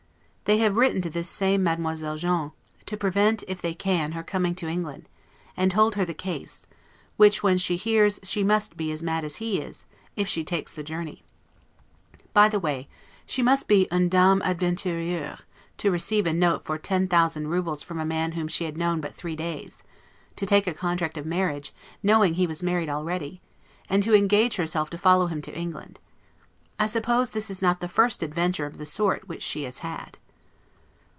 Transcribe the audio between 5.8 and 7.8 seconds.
her the case; which, when she